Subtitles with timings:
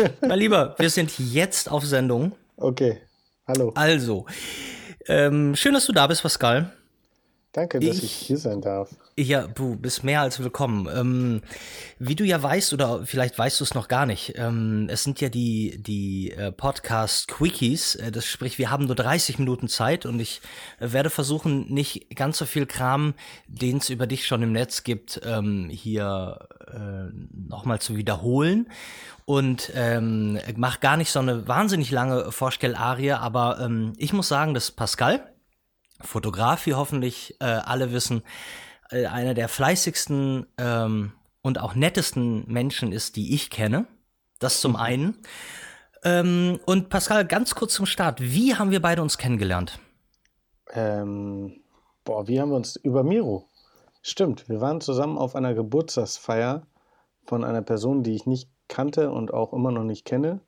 [0.20, 2.32] mein Lieber, wir sind jetzt auf Sendung.
[2.56, 3.00] Okay,
[3.46, 3.72] hallo.
[3.74, 4.26] Also,
[5.06, 6.72] ähm, schön, dass du da bist, Pascal.
[7.52, 8.90] Danke, dass ich, ich, hier sein darf.
[9.16, 10.88] Ja, du bist mehr als willkommen.
[10.94, 11.42] Ähm,
[11.98, 15.20] wie du ja weißt, oder vielleicht weißt du es noch gar nicht, ähm, es sind
[15.20, 17.96] ja die, die äh, Podcast-Quickies.
[17.96, 20.42] Äh, das sprich, wir haben nur 30 Minuten Zeit und ich
[20.78, 23.14] äh, werde versuchen, nicht ganz so viel Kram,
[23.48, 28.68] den es über dich schon im Netz gibt, ähm, hier äh, nochmal zu wiederholen.
[29.24, 34.54] Und ähm, mach gar nicht so eine wahnsinnig lange Vorstellarie, aber ähm, ich muss sagen,
[34.54, 35.30] dass Pascal
[36.02, 38.22] Fotograf, wie hoffentlich äh, alle wissen,
[38.90, 43.86] äh, einer der fleißigsten ähm, und auch nettesten Menschen ist, die ich kenne.
[44.38, 44.76] Das zum mhm.
[44.78, 45.18] einen.
[46.02, 48.20] Ähm, und Pascal, ganz kurz zum Start.
[48.20, 49.78] Wie haben wir beide uns kennengelernt?
[50.72, 51.62] Ähm,
[52.04, 53.49] boah, wie haben wir uns über Miro?
[54.02, 56.66] Stimmt, wir waren zusammen auf einer Geburtstagsfeier
[57.24, 60.40] von einer Person, die ich nicht kannte und auch immer noch nicht kenne.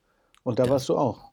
[0.43, 0.71] Und da ja.
[0.71, 1.33] warst du auch.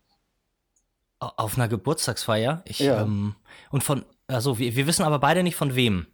[1.20, 2.61] Auf einer Geburtstagsfeier?
[2.66, 3.02] Ich, ja.
[3.02, 3.36] Ähm,
[3.72, 6.08] und von, also wir, wir wissen aber beide nicht von wem.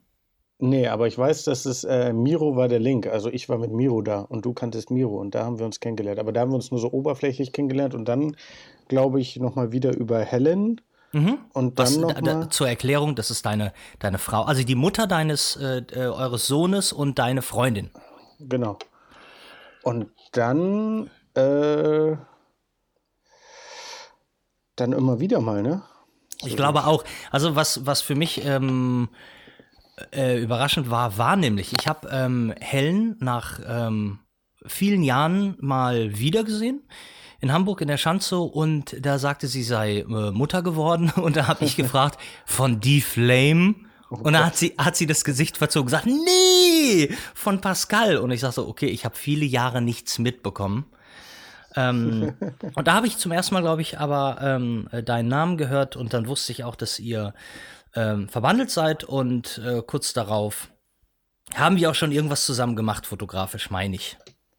[0.57, 3.07] Nee, aber ich weiß, dass es äh, Miro war der Link.
[3.07, 5.81] Also ich war mit Miro da und du kanntest Miro und da haben wir uns
[5.81, 6.17] kennengelernt.
[6.17, 8.37] Aber da haben wir uns nur so oberflächlich kennengelernt und dann,
[8.87, 10.79] glaube ich, nochmal wieder über Helen.
[11.15, 11.37] Mhm.
[11.53, 15.07] Und dann Was, noch mal zur Erklärung, das ist deine, deine Frau, also die Mutter
[15.07, 17.89] deines äh, äh, eures Sohnes und deine Freundin.
[18.37, 18.77] Genau.
[19.81, 22.17] Und dann äh,
[24.75, 25.83] dann immer wieder mal, ne?
[26.41, 27.05] So ich glaube auch.
[27.31, 29.07] Also was, was für mich ähm,
[30.11, 34.19] äh, überraschend war, war nämlich, ich habe ähm, Helen nach ähm,
[34.65, 36.85] vielen Jahren mal wiedergesehen
[37.39, 41.11] in Hamburg in der Schanze und da sagte sie sei äh, Mutter geworden.
[41.15, 43.75] Und da habe ich gefragt von Die Flame
[44.09, 48.17] oh und da hat sie hat sie das Gesicht verzogen gesagt nee von Pascal.
[48.17, 50.85] Und ich sag so okay ich habe viele Jahre nichts mitbekommen.
[51.75, 52.33] Ähm,
[52.75, 56.13] und da habe ich zum ersten Mal, glaube ich, aber ähm, deinen Namen gehört und
[56.13, 57.33] dann wusste ich auch, dass ihr
[57.95, 60.69] ähm, verwandelt seid und äh, kurz darauf
[61.53, 64.17] haben wir auch schon irgendwas zusammen gemacht, fotografisch, meine ich.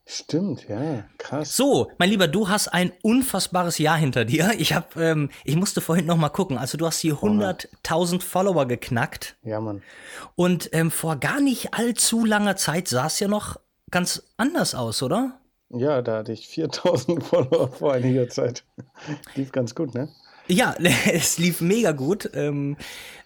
[0.09, 1.57] Stimmt, ja, krass.
[1.57, 4.53] So, mein Lieber, du hast ein unfassbares Jahr hinter dir.
[4.57, 6.59] Ich habe, ähm, ich musste vorhin noch mal gucken.
[6.59, 9.37] Also du hast hier 100.000 Follower geknackt.
[9.43, 9.83] Ja, Mann.
[10.37, 13.57] Und ähm, vor gar nicht allzu langer Zeit sah es ja noch
[13.91, 15.41] ganz anders aus, oder?
[15.71, 18.63] Ja, da hatte ich 4000 Follower vor einiger Zeit.
[19.35, 20.09] Lief ganz gut, ne?
[20.49, 20.75] Ja,
[21.13, 22.77] es lief mega gut ähm,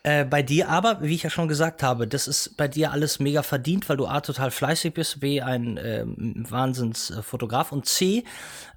[0.03, 3.19] äh, bei dir, aber wie ich ja schon gesagt habe, das ist bei dir alles
[3.19, 8.25] mega verdient, weil du A total fleißig bist, B ein ähm, Wahnsinnsfotograf und C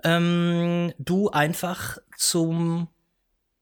[0.04, 2.90] ähm, du einfach zum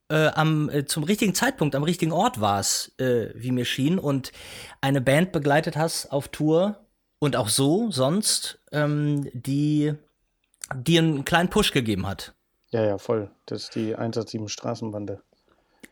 [0.10, 4.32] äh, am, äh, zum richtigen Zeitpunkt am richtigen Ort warst, äh, wie mir schien, und
[4.82, 6.82] eine Band begleitet hast auf Tour,
[7.22, 9.94] und auch so sonst, ähm, die
[10.76, 12.34] dir einen kleinen Push gegeben hat.
[12.72, 13.30] Ja, ja, voll.
[13.46, 15.22] Das ist die 187 Straßenbande.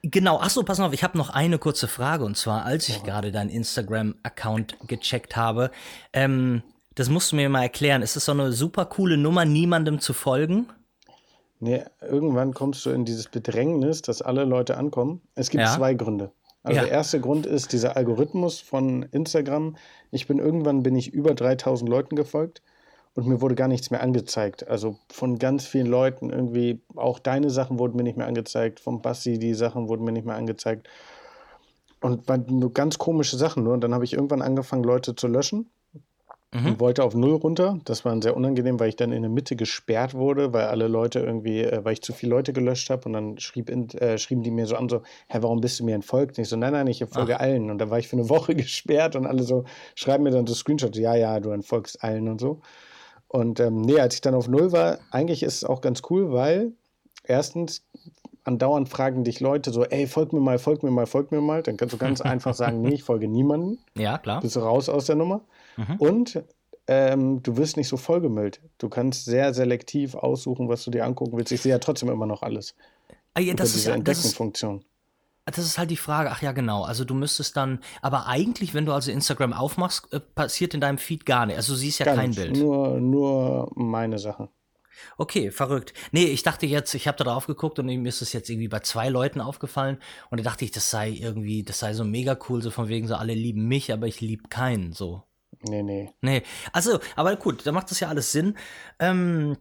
[0.02, 3.04] Genau, achso, pass auf, ich habe noch eine kurze Frage und zwar, als ich oh.
[3.04, 5.72] gerade deinen Instagram-Account gecheckt habe,
[6.14, 6.64] ähm,
[6.96, 8.02] das musst du mir mal erklären.
[8.02, 10.68] Ist das so eine super coole Nummer, niemandem zu folgen?
[11.60, 15.22] Nee, irgendwann kommst du in dieses Bedrängnis, dass alle Leute ankommen.
[15.36, 15.76] Es gibt ja.
[15.76, 16.32] zwei Gründe.
[16.64, 16.86] Also ja.
[16.86, 19.76] der erste Grund ist dieser Algorithmus von Instagram.
[20.12, 22.62] Ich bin irgendwann bin ich über 3000 Leuten gefolgt
[23.16, 24.68] und mir wurde gar nichts mehr angezeigt.
[24.68, 29.02] Also von ganz vielen Leuten irgendwie, auch deine Sachen wurden mir nicht mehr angezeigt, vom
[29.02, 30.88] Bassi die Sachen wurden mir nicht mehr angezeigt.
[32.02, 33.74] Und waren nur ganz komische Sachen nur.
[33.74, 35.70] Und dann habe ich irgendwann angefangen, Leute zu löschen
[36.54, 36.66] mhm.
[36.66, 37.80] und wollte auf Null runter.
[37.86, 41.20] Das war sehr unangenehm, weil ich dann in der Mitte gesperrt wurde, weil alle Leute
[41.20, 44.44] irgendwie, äh, weil ich zu viele Leute gelöscht habe und dann schrieb in, äh, schrieben
[44.44, 46.38] die mir so an, so, hä, warum bist du mir entfolgt?
[46.38, 47.42] Und ich so, nein, nein, ich folge Ach.
[47.42, 47.70] allen.
[47.70, 49.66] Und da war ich für eine Woche gesperrt und alle so
[49.96, 52.62] schreiben mir dann so Screenshots, ja, ja, du entfolgst allen und so.
[53.30, 56.32] Und ähm, nee, als ich dann auf Null war, eigentlich ist es auch ganz cool,
[56.34, 56.74] weil
[57.24, 57.84] erstens
[58.44, 61.62] andauernd fragen dich Leute so, ey, folg mir mal, folg mir mal, folg mir mal.
[61.62, 63.78] Dann kannst du ganz einfach sagen, nee, ich folge niemanden.
[63.96, 64.42] Ja, klar.
[64.42, 65.42] Bist du raus aus der Nummer.
[65.78, 65.96] Mhm.
[65.98, 66.44] Und
[66.88, 68.62] ähm, du wirst nicht so vollgemüllt.
[68.80, 71.52] Du kannst sehr selektiv aussuchen, was du dir angucken willst.
[71.52, 72.74] Ich sehe ja trotzdem immer noch alles.
[73.36, 73.88] Ah, ja, das, ist.
[73.88, 74.36] Das,
[75.52, 76.32] das ist halt die Frage.
[76.32, 76.84] Ach ja, genau.
[76.84, 80.98] Also du müsstest dann, aber eigentlich, wenn du also Instagram aufmachst, äh, passiert in deinem
[80.98, 81.56] Feed gar nicht.
[81.56, 82.40] Also du siehst ja gar kein nicht.
[82.40, 82.58] Bild.
[82.58, 84.50] Nur, nur meine Sachen.
[85.18, 85.94] Okay, verrückt.
[86.12, 88.68] Nee, ich dachte jetzt, ich habe da drauf geguckt und mir ist es jetzt irgendwie
[88.68, 89.98] bei zwei Leuten aufgefallen
[90.30, 93.08] und da dachte ich, das sei irgendwie, das sei so mega cool, so von wegen
[93.08, 95.24] so alle lieben mich, aber ich lieb keinen, so.
[95.68, 96.10] Nee, nee.
[96.22, 96.44] Nee.
[96.72, 98.58] Also, aber gut, da macht das ja alles Sinn.
[99.00, 99.58] Ähm,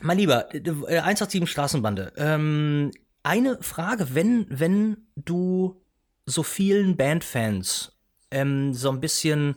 [0.00, 2.12] mein Lieber, 187 äh, Straßenbande.
[2.16, 2.90] Ähm,
[3.22, 5.80] eine Frage, wenn, wenn du
[6.26, 7.92] so vielen Bandfans
[8.30, 9.56] ähm, so ein bisschen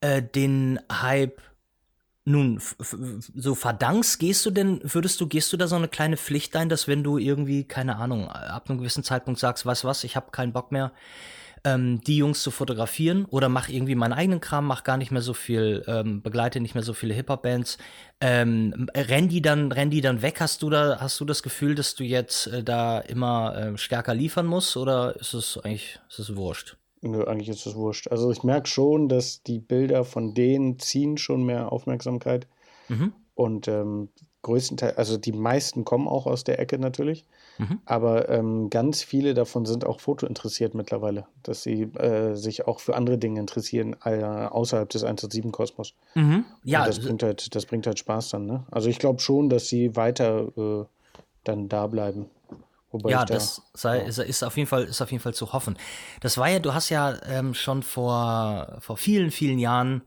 [0.00, 1.40] äh, den Hype
[2.24, 6.54] nun, so verdankst, gehst du denn, würdest du, gehst du da so eine kleine Pflicht
[6.54, 10.14] ein, dass wenn du irgendwie, keine Ahnung, ab einem gewissen Zeitpunkt sagst, weißt was, ich
[10.14, 10.92] habe keinen Bock mehr,
[11.64, 15.22] ähm, die Jungs zu fotografieren oder mach irgendwie meinen eigenen Kram, mach gar nicht mehr
[15.22, 17.78] so viel, ähm, begleite nicht mehr so viele Hip-Hop-Bands.
[18.20, 20.40] Ähm, rennen die dann, rennen die dann weg?
[20.40, 24.14] Hast du da, hast du das Gefühl, dass du jetzt äh, da immer äh, stärker
[24.14, 26.76] liefern musst oder ist es eigentlich, ist es wurscht?
[27.00, 28.08] Nö, eigentlich ist es wurscht.
[28.08, 32.46] Also ich merke schon, dass die Bilder von denen ziehen schon mehr Aufmerksamkeit.
[32.88, 33.12] Mhm.
[33.34, 34.08] Und ähm,
[34.42, 37.24] größtenteils, also die meisten kommen auch aus der Ecke natürlich,
[37.58, 37.80] mhm.
[37.84, 42.96] aber ähm, ganz viele davon sind auch fotointeressiert mittlerweile, dass sie äh, sich auch für
[42.96, 45.94] andere Dinge interessieren äh, außerhalb des 107-Kosmos.
[46.14, 46.44] Mhm.
[46.64, 48.46] Ja, Und das bringt halt, das bringt halt Spaß dann.
[48.46, 48.64] Ne?
[48.70, 50.84] Also ich glaube schon, dass sie weiter äh,
[51.44, 52.26] dann da bleiben.
[52.90, 54.04] Wobei ja, da, das sei, ja.
[54.04, 55.78] Ist, ist, auf jeden Fall, ist auf jeden Fall zu hoffen.
[56.20, 60.02] Das war ja, du hast ja ähm, schon vor, vor vielen, vielen Jahren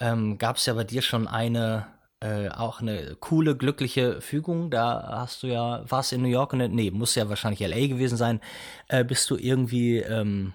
[0.00, 1.86] ähm, gab es ja bei dir schon eine
[2.20, 4.70] äh, auch eine coole, glückliche Fügung.
[4.70, 8.16] Da hast du ja, warst in New York und nee, muss ja wahrscheinlich LA gewesen
[8.16, 8.40] sein,
[8.88, 10.52] äh, bist du irgendwie ähm,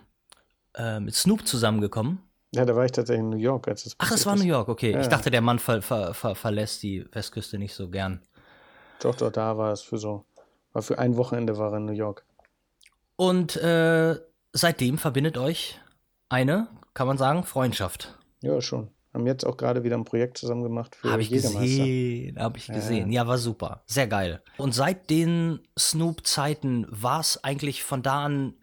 [0.76, 2.20] äh, mit Snoop zusammengekommen.
[2.54, 3.68] Ja, da war ich tatsächlich in New York.
[3.68, 4.92] Als es Ach, das war New York, okay.
[4.92, 5.02] Ja.
[5.02, 8.22] Ich dachte, der Mann ver ver ver verlässt die Westküste nicht so gern.
[9.00, 10.26] Doch, doch, da war es für so,
[10.72, 12.26] war für ein Wochenende war er in New York.
[13.16, 14.20] Und äh,
[14.54, 15.80] seitdem verbindet euch
[16.30, 18.18] eine, kann man sagen, Freundschaft.
[18.42, 18.90] Ja, schon.
[19.14, 22.68] Haben jetzt auch gerade wieder ein Projekt zusammen gemacht für Habe ich gesehen, habe ich
[22.68, 23.12] gesehen.
[23.12, 23.22] Ja.
[23.24, 23.84] ja, war super.
[23.86, 24.42] Sehr geil.
[24.58, 28.56] Und seit den Snoop-Zeiten war es eigentlich von da an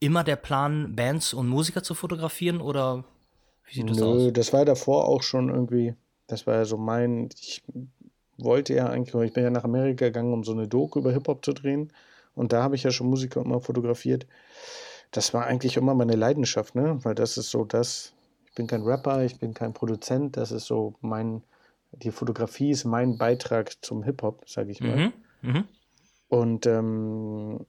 [0.00, 3.04] immer der Plan, Bands und Musiker zu fotografieren oder
[3.64, 4.32] wie sieht das Nö, aus?
[4.32, 5.94] das war davor auch schon irgendwie,
[6.26, 7.62] das war ja so mein, ich
[8.38, 11.44] wollte ja eigentlich, ich bin ja nach Amerika gegangen, um so eine Doku über Hip-Hop
[11.44, 11.92] zu drehen
[12.34, 14.26] und da habe ich ja schon Musiker immer fotografiert.
[15.10, 16.98] Das war eigentlich immer meine Leidenschaft, ne?
[17.02, 18.14] Weil das ist so das,
[18.52, 21.42] ich bin kein Rapper, ich bin kein Produzent, das ist so mein,
[21.90, 25.06] die Fotografie ist mein Beitrag zum Hip-Hop, sage ich mal.
[25.06, 25.64] Mhm, mh.
[26.28, 27.64] Und ähm,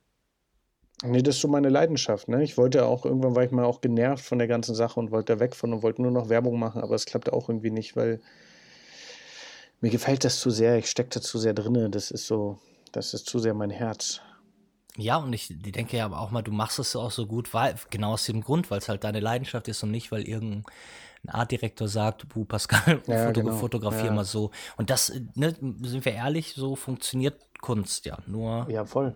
[1.02, 2.28] nee, das ist so meine Leidenschaft.
[2.28, 2.44] Ne?
[2.44, 5.36] Ich wollte auch, irgendwann war ich mal auch genervt von der ganzen Sache und wollte
[5.36, 7.96] da weg von und wollte nur noch Werbung machen, aber es klappte auch irgendwie nicht,
[7.96, 8.20] weil
[9.80, 12.60] mir gefällt das zu sehr, ich stecke da zu sehr drin, das ist so,
[12.92, 14.20] das ist zu sehr mein Herz.
[14.98, 18.14] Ja, und ich denke ja auch mal, du machst es auch so gut, weil, genau
[18.14, 20.64] aus dem Grund, weil es halt deine Leidenschaft ist und nicht, weil irgendein
[21.28, 23.58] Artdirektor sagt, du Pascal, ja, foto genau.
[23.58, 24.12] fotografier ja.
[24.12, 24.52] mal so.
[24.78, 28.18] Und das, ne, sind wir ehrlich, so funktioniert Kunst ja.
[28.28, 28.68] Nur.
[28.70, 29.16] Ja, voll.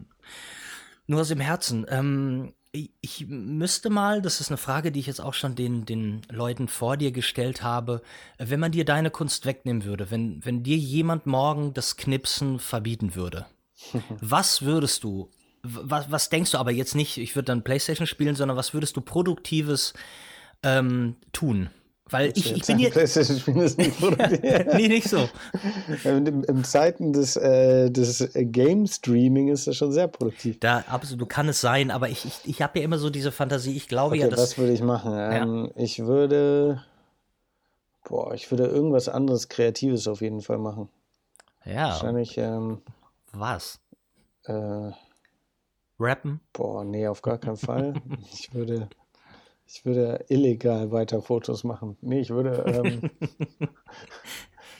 [1.05, 1.85] Nur aus dem Herzen.
[1.89, 6.21] Ähm, ich müsste mal, das ist eine Frage, die ich jetzt auch schon den, den
[6.29, 8.01] Leuten vor dir gestellt habe,
[8.37, 13.15] wenn man dir deine Kunst wegnehmen würde, wenn, wenn dir jemand morgen das Knipsen verbieten
[13.15, 13.45] würde,
[14.21, 15.29] was würdest du
[15.67, 18.95] was, was denkst du aber jetzt nicht, ich würde dann Playstation spielen, sondern was würdest
[18.95, 19.93] du Produktives
[20.63, 21.69] ähm, tun?
[22.09, 22.89] Weil ich, ich bin hier.
[22.89, 24.39] PlayStation spielen ist nicht produktiv.
[24.75, 25.27] nee, nicht so.
[26.05, 30.59] In, in Zeiten des, äh, des Game Streaming ist das schon sehr produktiv.
[30.59, 33.75] Da absolut kann es sein, aber ich, ich, ich habe ja immer so diese Fantasie,
[33.75, 34.39] ich glaube okay, ja, dass.
[34.39, 35.11] Was würde ich machen?
[35.11, 35.31] Ja.
[35.31, 36.81] Ähm, ich würde.
[38.05, 40.87] Boah, ich würde irgendwas anderes Kreatives auf jeden Fall machen.
[41.65, 41.89] Ja.
[41.89, 42.37] Wahrscheinlich.
[42.37, 42.81] Ähm,
[43.33, 43.79] was?
[44.45, 44.91] Äh,
[45.99, 46.41] Rappen?
[46.53, 47.93] Boah, nee, auf gar keinen Fall.
[48.31, 48.89] ich würde,
[49.65, 51.97] ich würde illegal weiter Fotos machen.
[52.01, 52.63] Nee, ich würde.
[52.67, 53.09] Ähm,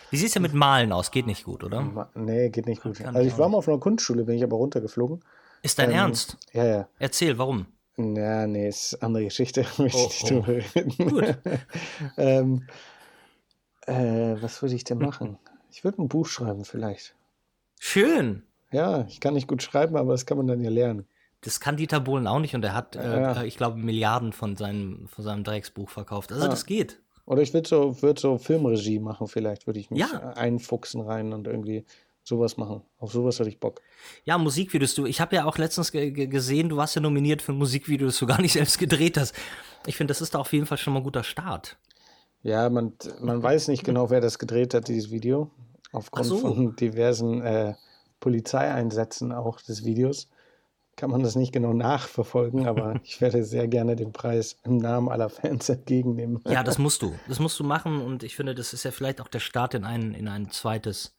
[0.10, 1.12] Wie sieht es ja mit Malen aus?
[1.12, 1.82] Geht nicht gut, oder?
[1.82, 3.04] Ma nee, geht nicht gut.
[3.04, 5.22] Also ich war mal auf einer Kunstschule, bin ich aber runtergeflogen.
[5.64, 6.38] Ist dein ähm, Ernst?
[6.54, 6.90] Ja, ja.
[7.00, 7.66] Erzähl, warum?
[7.98, 9.66] Ja, nee, ist eine andere Geschichte.
[9.78, 10.42] Möchte oh, ich nicht oh.
[10.42, 11.10] drüber reden.
[11.10, 11.38] Gut.
[12.18, 12.68] ähm,
[13.86, 15.40] äh, was würde ich denn machen?
[15.72, 17.16] Ich würde ein Buch schreiben, vielleicht.
[17.80, 18.44] Schön.
[18.72, 21.08] Ja, ich kann nicht gut schreiben, aber das kann man dann ja lernen.
[21.42, 23.44] Das kann Dieter Bohlen auch nicht und er hat, äh, ja.
[23.44, 26.32] ich glaube, Milliarden von seinem, von seinem Drecksbuch verkauft.
[26.32, 26.50] Also ja.
[26.50, 27.00] das geht.
[27.26, 30.34] Oder ich würde so, würd so Filmregie machen, vielleicht würde ich mich ja.
[30.36, 31.86] einfuchsen rein und irgendwie
[32.24, 32.82] sowas machen.
[33.00, 33.82] Auf sowas hatte ich Bock.
[34.24, 34.96] Ja, Musikvideos.
[34.96, 38.18] Du, ich habe ja auch letztens gesehen, du warst ja nominiert für ein Musikvideo, das
[38.18, 39.36] du gar nicht selbst gedreht hast.
[39.86, 41.78] Ich finde, das ist da auf jeden Fall schon mal ein guter Start.
[42.44, 45.52] Ja, man, man weiß nicht genau, wer das gedreht hat, dieses Video.
[45.92, 46.38] Aufgrund so.
[46.38, 47.74] von diversen äh,
[48.20, 50.30] Polizeieinsätzen auch des Videos
[50.98, 55.08] kann man das nicht genau nachverfolgen, aber ich werde sehr gerne den Preis im Namen
[55.08, 56.42] aller Fans entgegennehmen.
[56.46, 57.18] Ja, das musst du.
[57.30, 59.86] Das musst du machen und ich finde, das ist ja vielleicht auch der Start in
[59.86, 61.16] ein, in ein zweites,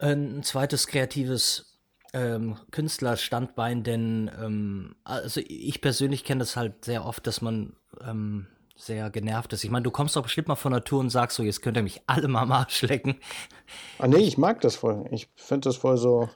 [0.00, 1.78] ein zweites kreatives
[2.14, 8.46] ähm, Künstlerstandbein, denn ähm, also ich persönlich kenne das halt sehr oft, dass man ähm,
[8.76, 9.64] sehr genervt ist.
[9.64, 11.76] Ich meine, du kommst doch bestimmt mal von der Tour und sagst so, jetzt könnt
[11.76, 13.16] ihr mich alle mal am Arsch lecken.
[13.98, 15.04] Ah nee, ich mag das voll.
[15.10, 16.30] Ich finde das voll so,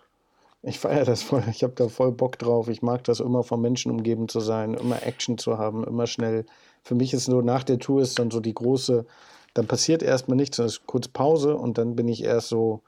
[0.62, 1.42] ich feiere das voll.
[1.50, 2.68] Ich habe da voll Bock drauf.
[2.68, 6.46] Ich mag das immer von Menschen umgeben zu sein, immer Action zu haben, immer schnell.
[6.82, 9.04] Für mich ist nur nach der Tour ist dann so die große,
[9.54, 12.82] dann passiert erstmal nichts, dann ist kurz Pause und dann bin ich erst so,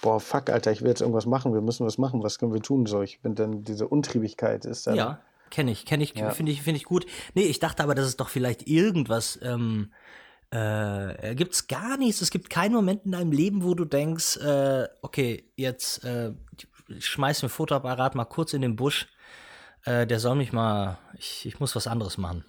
[0.00, 2.62] boah, fuck, Alter, ich will jetzt irgendwas machen, wir müssen was machen, was können wir
[2.62, 2.86] tun?
[2.86, 4.94] So, ich bin dann, diese Untriebigkeit ist dann.
[4.94, 6.30] Ja, kenne ich, kenne ich, ja.
[6.30, 7.06] finde ich, finde ich gut.
[7.34, 9.92] Nee, ich dachte aber, das ist doch vielleicht irgendwas, ähm,
[10.50, 12.20] äh, gibt es gar nichts.
[12.20, 16.32] Es gibt keinen Moment in deinem Leben, wo du denkst, äh, okay, jetzt äh,
[17.00, 19.08] schmeiß mir Fotoapparat mal kurz in den Busch.
[19.84, 22.44] Äh, der soll mich mal, ich, ich muss was anderes machen.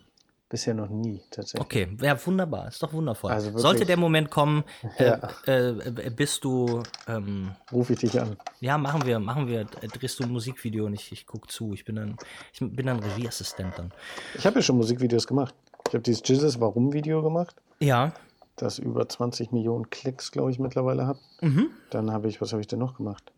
[0.54, 1.62] Bisher noch nie, tatsächlich.
[1.66, 3.32] Okay, ja, wunderbar, ist doch wundervoll.
[3.32, 4.64] Also Sollte der Moment kommen,
[5.00, 5.30] äh, ja.
[5.48, 6.84] äh, bist du.
[7.08, 8.38] Ähm, Ruf ich dich an.
[8.60, 11.74] Ja, machen wir, machen wir, drehst du ein Musikvideo und ich, ich gucke zu.
[11.74, 12.18] Ich bin dann,
[12.54, 13.92] ich bin dann Regieassistent dann.
[14.36, 15.56] Ich habe ja schon Musikvideos gemacht.
[15.88, 17.56] Ich habe dieses Jizzes Warum-Video gemacht.
[17.80, 18.14] Ja.
[18.56, 21.18] Das über 20 Millionen Klicks, glaube ich, mittlerweile hat.
[21.42, 21.72] Mhm.
[21.90, 23.32] Dann habe ich, was habe ich denn noch gemacht?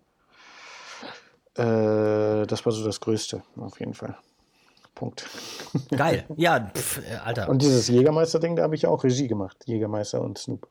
[1.55, 4.17] Äh, das war so das Größte, auf jeden Fall.
[4.93, 5.27] Punkt.
[5.89, 6.25] Geil.
[6.37, 7.49] Ja, pf, äh, Alter.
[7.49, 9.57] Und dieses Jägermeister-Ding, da habe ich auch Regie gemacht.
[9.65, 10.67] Jägermeister und Snoop.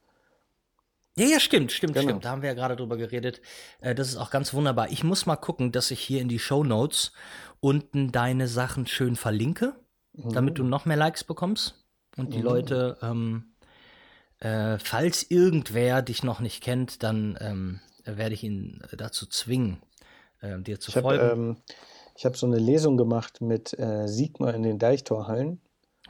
[1.17, 2.09] Ja, ja, stimmt, stimmt, genau.
[2.09, 2.25] stimmt.
[2.25, 3.41] Da haben wir ja gerade drüber geredet.
[3.81, 4.91] Äh, das ist auch ganz wunderbar.
[4.91, 7.13] Ich muss mal gucken, dass ich hier in die Show Notes
[7.61, 9.75] unten deine Sachen schön verlinke,
[10.13, 10.33] mhm.
[10.33, 11.85] damit du noch mehr Likes bekommst.
[12.17, 12.45] Und die mhm.
[12.45, 13.55] Leute, ähm,
[14.41, 19.83] äh, falls irgendwer dich noch nicht kennt, dann ähm, werde ich ihn dazu zwingen,
[20.45, 21.23] äh, dir zu ich folgen.
[21.23, 21.57] Hab, ähm,
[22.17, 25.61] ich habe so eine Lesung gemacht mit äh, Sigmar in den Deichtorhallen.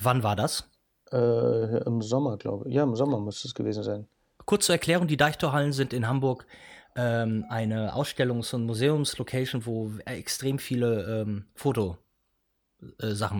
[0.00, 0.68] Wann war das?
[1.12, 2.74] Äh, Im Sommer, glaube ich.
[2.74, 4.06] Ja, im Sommer müsste es gewesen sein.
[4.44, 6.46] Kurz zur Erklärung: Die Deichtorhallen sind in Hamburg
[6.96, 11.98] ähm, eine Ausstellungs- und Museumslocation, wo extrem viele ähm, Fotosachen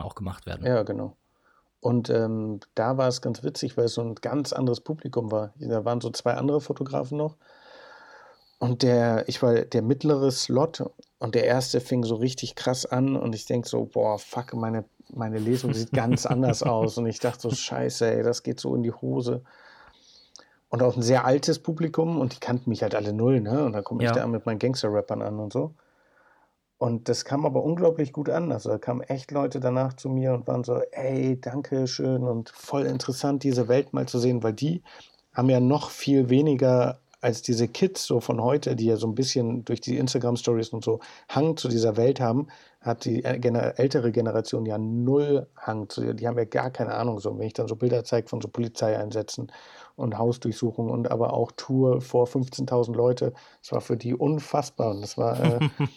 [0.01, 0.67] auch gemacht werden.
[0.67, 1.17] Ja, genau.
[1.81, 5.53] Und ähm, da war es ganz witzig, weil es so ein ganz anderes Publikum war.
[5.59, 7.37] Da waren so zwei andere Fotografen noch.
[8.65, 13.15] Und der, ich war der mittlere Slot und der erste fing so richtig krass an
[13.15, 16.97] und ich denke so, boah, fuck, meine, meine Lesung sieht ganz anders aus.
[16.97, 19.43] Und ich dachte so, scheiße, ey, das geht so in die Hose.
[20.71, 23.67] Und auch ein sehr altes Publikum und die kannten mich halt alle null, ne?
[23.67, 24.15] Und da komme ich ja.
[24.15, 25.75] da mit meinen Gangster-Rappern an und so.
[26.79, 28.51] Und das kam aber unglaublich gut an.
[28.51, 32.49] Also da kamen echt Leute danach zu mir und waren so, ey, danke schön und
[32.49, 34.83] voll interessant, diese Welt mal zu sehen, weil die
[35.35, 39.15] haben ja noch viel weniger als diese Kids so von heute, die ja so ein
[39.15, 41.01] bisschen durch die Instagram-Stories und so
[41.31, 42.49] Hang zu dieser Welt haben,
[42.83, 47.39] hat die ältere Generation ja null Hang zu, die haben ja gar keine Ahnung so.
[47.39, 49.51] Wenn ich dann so Bilder zeige von so Polizeieinsätzen
[49.97, 55.01] und Hausdurchsuchungen und aber auch Tour vor 15.000 Leute, das war für die unfassbar und
[55.01, 55.61] das war, äh,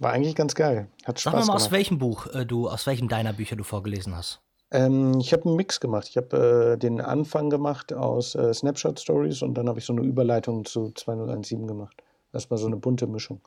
[0.00, 0.88] war eigentlich ganz geil.
[1.04, 1.56] Hat Spaß Sag mal, gemacht.
[1.56, 4.40] aus welchem Buch äh, du, aus welchem deiner Bücher du vorgelesen hast.
[4.72, 6.08] Ähm, ich habe einen Mix gemacht.
[6.08, 9.92] Ich habe äh, den Anfang gemacht aus äh, Snapshot Stories und dann habe ich so
[9.92, 12.02] eine Überleitung zu 2017 gemacht.
[12.32, 13.40] Das war so eine bunte Mischung.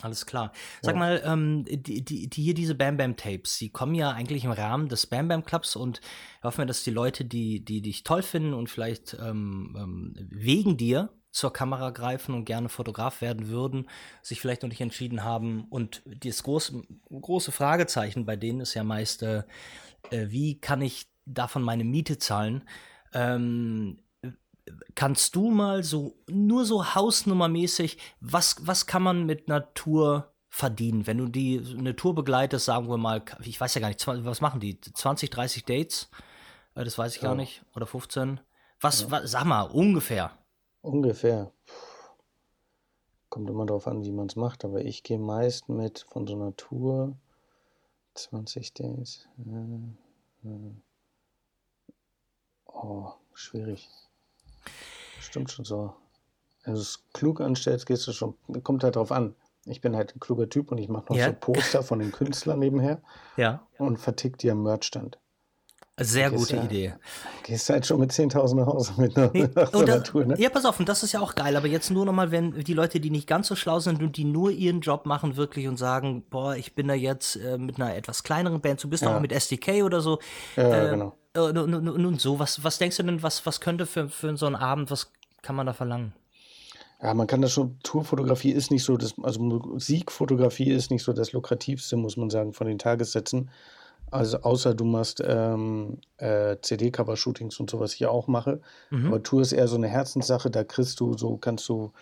[0.00, 0.52] Alles klar.
[0.80, 0.98] Sag ja.
[0.98, 4.52] mal, ähm, die, die, die, hier diese Bam Bam Tapes, die kommen ja eigentlich im
[4.52, 6.00] Rahmen des Bam Bam Clubs und
[6.38, 10.14] ich hoffe mir, dass die Leute, die, die dich toll finden und vielleicht ähm, ähm,
[10.30, 13.88] wegen dir zur Kamera greifen und gerne Fotograf werden würden,
[14.22, 15.66] sich vielleicht noch nicht entschieden haben.
[15.70, 19.44] Und das große, große Fragezeichen bei denen ist ja meist, äh,
[20.10, 22.64] äh, wie kann ich davon meine Miete zahlen?
[23.12, 23.98] Ähm,
[24.94, 31.06] kannst du mal so, nur so hausnummermäßig, was, was kann man mit Natur verdienen?
[31.06, 34.40] Wenn du die, eine Tour begleitest, sagen wir mal, ich weiß ja gar nicht, was
[34.40, 34.80] machen die?
[34.80, 36.10] 20, 30 Dates?
[36.74, 37.28] Äh, das weiß ich ja.
[37.28, 37.62] gar nicht.
[37.74, 38.40] Oder 15?
[38.80, 39.10] Was, ja.
[39.10, 40.32] was, sag mal, ungefähr.
[40.82, 41.52] Ungefähr.
[43.28, 46.34] Kommt immer darauf an, wie man es macht, aber ich gehe meist mit von so
[46.34, 47.16] einer Tour
[48.14, 49.28] 20 Days.
[49.38, 50.74] Äh, äh.
[52.66, 53.88] Oh, schwierig.
[55.20, 55.94] Stimmt schon so.
[56.64, 58.34] Wenn du es klug anstellst, gehst du schon.
[58.62, 59.34] Kommt halt drauf an.
[59.66, 61.26] Ich bin halt ein kluger Typ und ich mache noch ja.
[61.26, 63.02] so Poster von den Künstlern nebenher.
[63.36, 63.66] Ja.
[63.78, 65.18] Und vertick die am Merchstand.
[66.02, 66.94] Sehr gute ja, Idee.
[67.42, 70.34] Gehst halt schon mit 10.000 nach Hause mit einer, nee, so einer Tour, ne?
[70.38, 71.56] Ja, pass auf, und das ist ja auch geil.
[71.56, 74.24] Aber jetzt nur nochmal, wenn die Leute, die nicht ganz so schlau sind und die
[74.24, 77.94] nur ihren Job machen wirklich und sagen, boah, ich bin da jetzt äh, mit einer
[77.94, 79.14] etwas kleineren Band, du bist ja.
[79.14, 80.18] auch mit SDK oder so.
[80.56, 81.14] Ja, äh, genau.
[81.36, 84.46] Und, und, und, so, was, was denkst du denn, was, was könnte für, für so
[84.46, 86.12] einen Abend, was kann man da verlangen?
[87.02, 91.12] Ja, man kann das schon, Tourfotografie ist nicht so, das, also Musikfotografie ist nicht so
[91.12, 93.50] das lukrativste, muss man sagen, von den Tagessätzen.
[94.10, 98.60] Also außer du machst ähm, äh, CD-Cover-Shootings und so, was ich auch mache.
[98.90, 99.06] Mhm.
[99.06, 101.92] Aber Tour ist eher so eine Herzenssache, da kriegst du so, kannst du,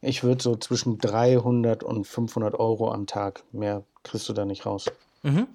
[0.00, 4.64] ich würde so zwischen 300 und 500 Euro am Tag, mehr kriegst du da nicht
[4.64, 4.86] raus.
[5.22, 5.48] Mhm.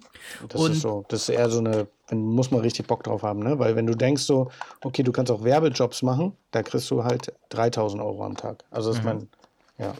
[0.48, 3.40] Das und ist so, das ist eher so eine, muss man richtig Bock drauf haben,
[3.40, 3.58] ne?
[3.58, 4.50] Weil wenn du denkst so,
[4.84, 8.64] okay, du kannst auch Werbejobs machen, da kriegst du halt 3000 Euro am Tag.
[8.70, 9.08] Also das mhm.
[9.08, 9.28] ist mein,
[9.78, 9.94] ja.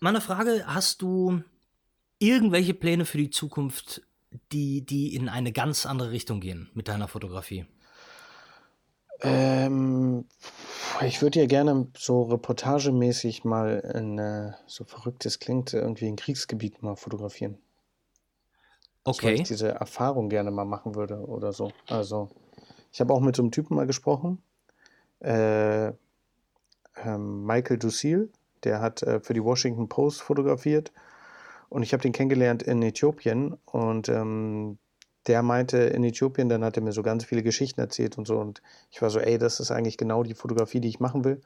[0.00, 1.42] Meine Frage, hast du
[2.18, 4.02] irgendwelche Pläne für die Zukunft
[4.52, 7.66] die, die in eine ganz andere Richtung gehen mit deiner Fotografie?
[9.22, 10.24] Ähm,
[11.02, 16.16] ich würde ja gerne so reportagemäßig mal ein, äh, so verrückt es klingt, irgendwie ein
[16.16, 17.58] Kriegsgebiet mal fotografieren.
[19.04, 19.26] Okay.
[19.26, 21.72] Weil ich diese Erfahrung gerne mal machen würde oder so.
[21.86, 22.30] Also,
[22.92, 24.42] ich habe auch mit so einem Typen mal gesprochen.
[25.20, 25.92] Äh, äh,
[27.18, 28.30] Michael Ducil,
[28.64, 30.92] der hat äh, für die Washington Post fotografiert.
[31.70, 33.56] Und ich habe den kennengelernt in Äthiopien.
[33.64, 34.78] Und ähm,
[35.26, 38.38] der meinte in Äthiopien, dann hat er mir so ganz viele Geschichten erzählt und so.
[38.38, 38.60] Und
[38.90, 41.40] ich war so, ey, das ist eigentlich genau die Fotografie, die ich machen will.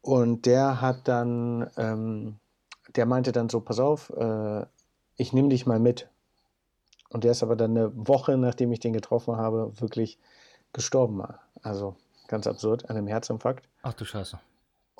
[0.00, 2.40] Und der hat dann, ähm,
[2.96, 4.64] der meinte dann so, pass auf, äh,
[5.16, 6.08] ich nehme dich mal mit.
[7.10, 10.18] Und der ist aber dann eine Woche, nachdem ich den getroffen habe, wirklich
[10.72, 11.22] gestorben.
[11.60, 11.96] Also
[12.28, 13.68] ganz absurd, an einem Herzinfarkt.
[13.82, 14.40] Ach du Scheiße.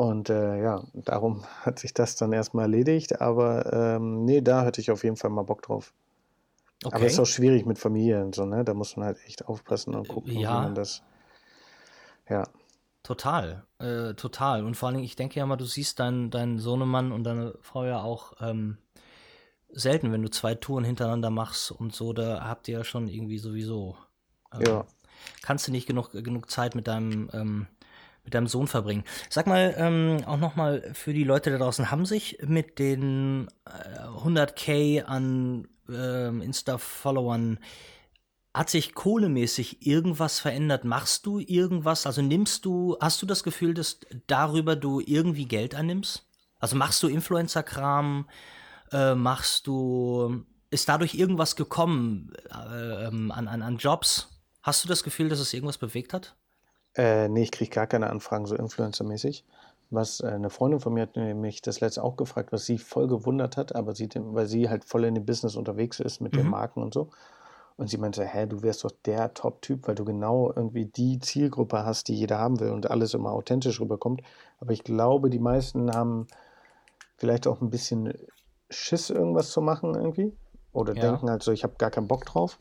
[0.01, 3.21] Und äh, ja, darum hat sich das dann erstmal erledigt.
[3.21, 5.93] Aber ähm, nee, da hatte ich auf jeden Fall mal Bock drauf.
[6.83, 6.97] Okay.
[6.97, 8.65] Aber es ist auch schwierig mit Familie und so, ne?
[8.65, 10.39] Da muss man halt echt aufpassen und gucken, ja.
[10.39, 11.03] wie man das.
[12.31, 12.49] Ja.
[13.03, 14.65] Total, äh, total.
[14.65, 17.53] Und vor allen Dingen, ich denke ja mal, du siehst deinen, deinen Sohnemann und deine
[17.61, 18.79] Frau ja auch ähm,
[19.69, 23.37] selten, wenn du zwei Touren hintereinander machst und so, da habt ihr ja schon irgendwie
[23.37, 23.99] sowieso.
[24.55, 24.87] Ähm, ja.
[25.43, 27.67] Kannst du nicht genug, genug Zeit mit deinem, ähm,
[28.31, 29.05] mit deinem Sohn verbringen.
[29.29, 34.01] Sag mal, ähm, auch nochmal für die Leute da draußen, haben sich mit den äh,
[34.25, 37.59] 100k an ähm, Insta-Followern
[38.53, 40.85] hat sich kohlemäßig irgendwas verändert?
[40.85, 42.05] Machst du irgendwas?
[42.05, 46.27] Also nimmst du, hast du das Gefühl, dass darüber du irgendwie Geld annimmst?
[46.59, 48.27] Also machst du Influencer-Kram?
[48.93, 54.29] äh, machst du, ist dadurch irgendwas gekommen äh, ähm, an, an, an Jobs?
[54.63, 56.37] Hast du das Gefühl, dass es irgendwas bewegt hat?
[56.97, 59.45] Äh, nee, ich kriege gar keine Anfragen so influencermäßig.
[59.91, 63.09] Was äh, eine Freundin von mir hat mich das letzte auch gefragt, was sie voll
[63.09, 66.39] gewundert hat, aber sie, weil sie halt voll in dem Business unterwegs ist mit mhm.
[66.39, 67.11] den Marken und so.
[67.77, 71.85] Und sie meinte, hä, du wärst doch der Top-Typ, weil du genau irgendwie die Zielgruppe
[71.85, 74.21] hast, die jeder haben will und alles immer authentisch rüberkommt.
[74.61, 76.27] Aber ich glaube, die meisten haben
[77.17, 78.13] vielleicht auch ein bisschen
[78.69, 80.37] Schiss, irgendwas zu machen irgendwie.
[80.73, 81.01] Oder ja.
[81.01, 82.59] denken halt so, ich habe gar keinen Bock drauf.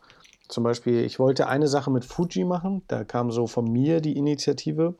[0.49, 2.81] Zum Beispiel, ich wollte eine Sache mit Fuji machen.
[2.87, 4.95] Da kam so von mir die Initiative.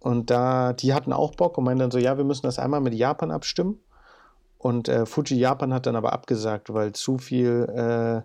[0.00, 2.80] Und da, die hatten auch Bock und meinten dann so, ja, wir müssen das einmal
[2.80, 3.78] mit Japan abstimmen.
[4.58, 8.22] Und äh, Fuji Japan hat dann aber abgesagt, weil zu viel äh,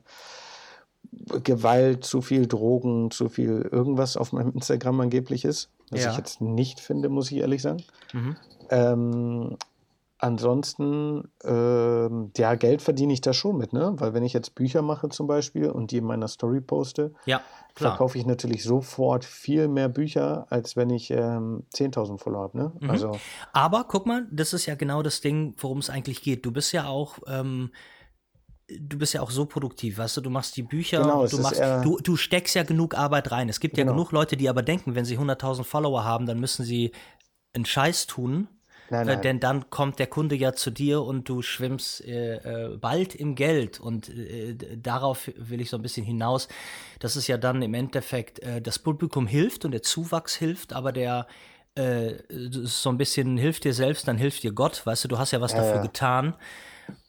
[1.43, 5.69] Gewalt, zu viel Drogen, zu viel irgendwas auf meinem Instagram angeblich ist.
[5.89, 6.12] Was ja.
[6.12, 7.83] ich jetzt nicht finde, muss ich ehrlich sagen.
[8.13, 8.36] Mhm.
[8.69, 9.57] Ähm,
[10.19, 13.93] Ansonsten, ähm, ja, Geld verdiene ich da schon mit, ne?
[13.97, 17.41] Weil wenn ich jetzt Bücher mache zum Beispiel und die in meiner Story poste, ja,
[17.75, 22.71] verkaufe ich natürlich sofort viel mehr Bücher, als wenn ich ähm, 10.000 Follower habe, ne?
[22.80, 22.89] Mhm.
[22.89, 23.19] Also,
[23.53, 26.45] Aber guck mal, das ist ja genau das Ding, worum es eigentlich geht.
[26.45, 27.71] Du bist ja auch ähm,
[28.67, 31.62] du bist ja auch so produktiv, weißt du, du machst die Bücher, genau, du, machst,
[31.84, 33.49] du, du steckst ja genug Arbeit rein.
[33.49, 33.91] Es gibt genau.
[33.91, 36.91] ja genug Leute, die aber denken, wenn sie 100.000 Follower haben, dann müssen sie
[37.53, 38.49] einen Scheiß tun,
[38.89, 39.21] Nein, nein.
[39.21, 43.36] denn dann kommt der Kunde ja zu dir und du schwimmst äh, äh, bald im
[43.36, 43.80] Geld.
[43.80, 46.47] Und äh, darauf will ich so ein bisschen hinaus.
[47.00, 50.91] Das ist ja dann im Endeffekt, äh, das Publikum hilft und der Zuwachs hilft, aber
[50.91, 51.28] der
[51.76, 54.86] äh, so ein bisschen hilft dir selbst, dann hilft dir Gott.
[54.86, 55.82] Weißt du, du hast ja was ja, dafür ja.
[55.82, 56.36] getan.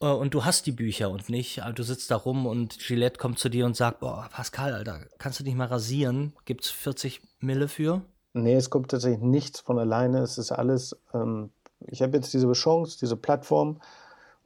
[0.00, 3.48] Und du hast die Bücher und nicht, du sitzt da rum und Gillette kommt zu
[3.48, 6.32] dir und sagt, boah, Pascal, Alter, kannst du dich mal rasieren?
[6.46, 8.02] Gibt's 40 Mille für?
[8.34, 10.18] Nee, es kommt tatsächlich nichts von alleine.
[10.18, 11.50] Es ist alles ähm,
[11.86, 13.80] ich habe jetzt diese Chance, diese Plattform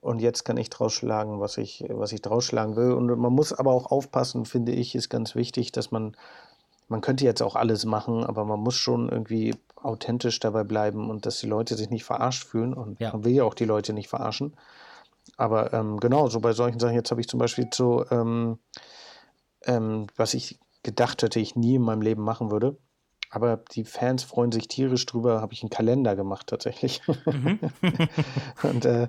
[0.00, 2.92] und jetzt kann ich draus schlagen, was ich, was ich draus schlagen will.
[2.92, 6.16] Und man muss aber auch aufpassen, finde ich, ist ganz wichtig, dass man,
[6.88, 11.24] man könnte jetzt auch alles machen, aber man muss schon irgendwie authentisch dabei bleiben und
[11.24, 12.74] dass die Leute sich nicht verarscht fühlen.
[12.74, 13.12] Und ja.
[13.12, 14.56] man will ja auch die Leute nicht verarschen.
[15.36, 18.58] Aber ähm, genau, so bei solchen Sachen, jetzt habe ich zum Beispiel so, ähm,
[19.66, 22.76] ähm, was ich gedacht hätte, ich nie in meinem Leben machen würde.
[23.34, 27.00] Aber die Fans freuen sich tierisch drüber, habe ich einen Kalender gemacht tatsächlich.
[27.24, 27.60] Mhm.
[28.62, 29.08] und äh,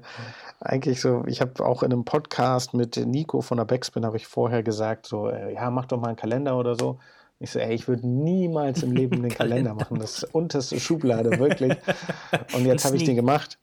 [0.62, 4.26] eigentlich so, ich habe auch in einem Podcast mit Nico von der Backspin, habe ich
[4.26, 7.00] vorher gesagt, so, äh, ja, mach doch mal einen Kalender oder so.
[7.40, 10.00] Ich so, ey, ich würde niemals im Leben einen Kalender machen.
[10.00, 11.76] Das ist unterste Schublade, wirklich.
[12.56, 13.60] Und jetzt habe ich den gemacht,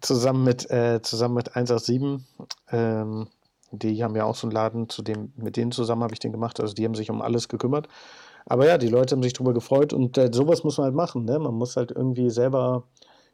[0.00, 2.26] zusammen mit, äh, zusammen mit 187.
[2.72, 3.28] Ähm,
[3.70, 6.32] die haben ja auch so einen Laden, zu dem, mit denen zusammen habe ich den
[6.32, 6.58] gemacht.
[6.58, 7.86] Also die haben sich um alles gekümmert.
[8.46, 11.24] Aber ja, die Leute haben sich darüber gefreut und äh, sowas muss man halt machen.
[11.24, 11.38] Ne?
[11.38, 12.88] Man muss halt irgendwie selber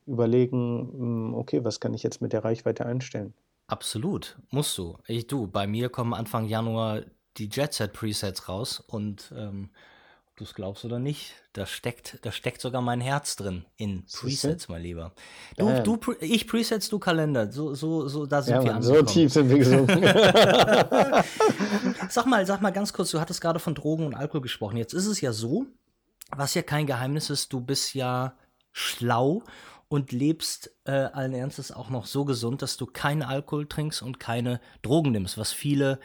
[0.06, 3.34] überlegen, hm, okay, was kann ich jetzt mit der Reichweite einstellen?
[3.68, 4.96] Absolut, musst du.
[5.06, 7.02] Ich, du, bei mir kommen Anfang Januar
[7.36, 9.70] die Jet Set Presets raus und ähm,
[10.36, 14.68] du es glaubst oder nicht, da steckt, da steckt sogar mein Herz drin in Presets,
[14.68, 15.12] mein Lieber.
[15.56, 15.80] Du, ja.
[15.80, 17.50] du, ich Presets, du Kalender.
[17.50, 20.02] So, so, so, da sind ja, wir Mann, So tief sind wir gesunken.
[22.10, 24.76] sag mal, sag mal ganz kurz, du hattest gerade von Drogen und Alkohol gesprochen.
[24.76, 25.64] Jetzt ist es ja so,
[26.30, 28.34] was ja kein Geheimnis ist, du bist ja
[28.72, 29.42] schlau
[29.88, 34.20] und lebst äh, allen Ernstes auch noch so gesund, dass du keinen Alkohol trinkst und
[34.20, 35.98] keine Drogen nimmst, was viele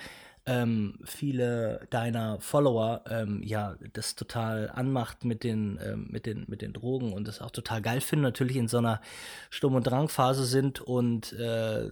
[0.45, 6.61] ähm, viele deiner Follower ähm, ja das total anmacht mit den, ähm, mit, den, mit
[6.61, 9.01] den Drogen und das auch total geil finden, natürlich in so einer
[9.49, 11.91] Sturm- und Drangphase sind und äh,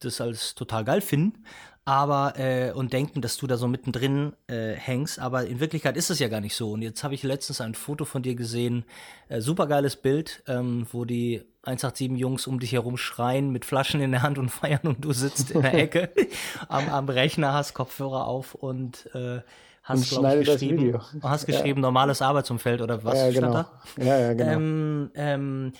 [0.00, 1.44] das als total geil finden,
[1.84, 6.10] aber äh, und denken, dass du da so mittendrin äh, hängst, aber in Wirklichkeit ist
[6.10, 6.72] es ja gar nicht so.
[6.72, 8.84] Und jetzt habe ich letztens ein Foto von dir gesehen,
[9.28, 14.12] äh, supergeiles Bild, ähm, wo die 187 Jungs um dich herum schreien mit Flaschen in
[14.12, 16.10] der Hand und feiern und du sitzt in der Ecke
[16.68, 19.40] am, am Rechner, hast Kopfhörer auf und äh,
[19.82, 21.82] hast, glaube ich, geschrieben, hast geschrieben, ja.
[21.82, 23.64] normales Arbeitsumfeld oder was ja, genau.
[23.98, 24.52] Ja, ja, genau.
[24.52, 25.72] Ähm, ähm,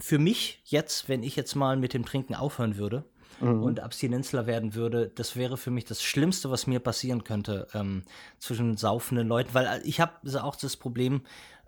[0.00, 3.04] für mich jetzt, wenn ich jetzt mal mit dem Trinken aufhören würde,
[3.40, 3.62] mhm.
[3.62, 8.02] und Abstinenzler werden würde, das wäre für mich das Schlimmste, was mir passieren könnte ähm,
[8.38, 11.22] zwischen saufenden Leuten, weil äh, ich habe auch das Problem,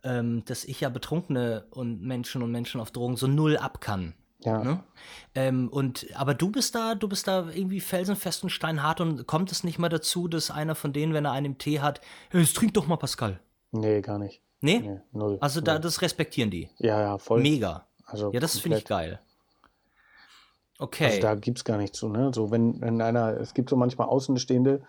[0.05, 4.15] ähm, dass ich ja Betrunkene und Menschen und Menschen auf Drogen so null ab kann.
[4.41, 4.63] Ja.
[4.63, 4.81] Ne?
[5.35, 9.51] Ähm, und aber du bist da, du bist da irgendwie felsenfest und steinhart und kommt
[9.51, 12.01] es nicht mal dazu, dass einer von denen, wenn er einen Tee hat,
[12.33, 13.41] jetzt trink doch mal Pascal.
[13.73, 14.41] Nee, gar nicht.
[14.61, 14.79] Nee?
[14.81, 15.39] nee null.
[15.41, 16.69] Also da, das respektieren die.
[16.79, 17.41] Ja, ja, voll.
[17.41, 17.87] Mega.
[18.05, 19.21] Also ja, das finde ich geil.
[20.79, 21.07] Okay.
[21.07, 22.31] Also da gibt es gar nichts zu, ne?
[22.35, 24.81] So, wenn, wenn einer, es gibt so manchmal Außenstehende,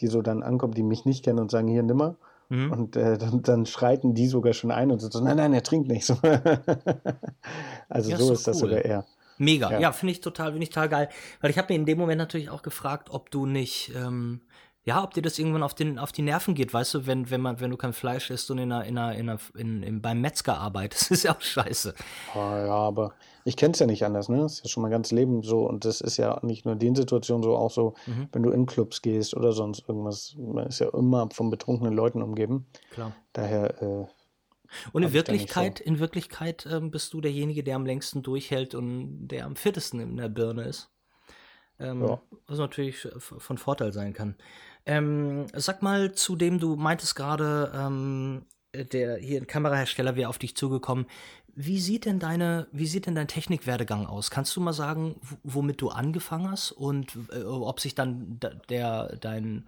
[0.00, 2.16] die so dann ankommen, die mich nicht kennen und sagen, hier nimmer.
[2.48, 2.72] Mhm.
[2.72, 5.88] Und äh, dann, dann, schreiten die sogar schon ein und so, nein, nein, er trinkt
[5.88, 6.04] nicht.
[6.04, 6.14] So.
[7.88, 8.52] also ja, so ist, cool.
[8.52, 9.04] das sogar eher.
[9.38, 11.08] Mega, ja, ja finde ich total, finde ich total geil.
[11.40, 14.42] Weil ich habe mir in dem Moment natürlich auch gefragt, ob du nicht, ähm,
[14.84, 17.40] ja, ob dir das irgendwann auf, den, auf die Nerven geht, weißt du, wenn, wenn,
[17.40, 20.00] man, wenn du kein Fleisch isst und in einer, in einer, in einer, in, in,
[20.00, 21.94] beim Metzger arbeitest, ist ja auch scheiße.
[22.34, 23.12] Oh, ja, aber
[23.46, 24.38] ich kenne es ja nicht anders, ne?
[24.38, 26.80] Das ist ja schon mein ganzes Leben so und das ist ja nicht nur in
[26.80, 28.28] den Situationen so, auch so, mhm.
[28.32, 32.22] wenn du in Clubs gehst oder sonst irgendwas, man ist ja immer von betrunkenen Leuten
[32.22, 32.66] umgeben.
[32.90, 33.14] Klar.
[33.32, 33.80] Daher.
[33.80, 34.06] Äh,
[34.92, 35.84] und in Wirklichkeit, so.
[35.84, 40.16] in Wirklichkeit ähm, bist du derjenige, der am längsten durchhält und der am fittesten in
[40.16, 40.90] der Birne ist.
[41.78, 42.20] Ähm, ja.
[42.48, 44.34] Was natürlich von Vorteil sein kann.
[44.86, 50.38] Ähm, sag mal, zu dem du meintest gerade, ähm, der hier ein Kamerahersteller wäre auf
[50.38, 51.06] dich zugekommen.
[51.58, 54.30] Wie sieht denn deine, wie sieht denn dein Technikwerdegang aus?
[54.30, 58.38] Kannst du mal sagen, womit du angefangen hast und äh, ob sich dann
[58.68, 59.66] der, dein,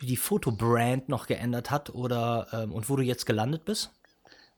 [0.00, 3.90] die Fotobrand noch geändert hat oder ähm, und wo du jetzt gelandet bist?